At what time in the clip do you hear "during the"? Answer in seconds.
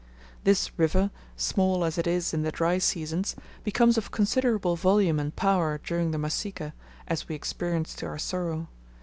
5.83-6.17